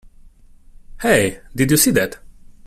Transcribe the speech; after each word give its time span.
Hey! 1.01 1.41
Did 1.55 1.69
you 1.69 1.77
see 1.77 1.91
that? 1.91 2.17